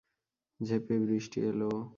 [0.59, 1.71] ঝেঁপে বৃষ্টি এলো।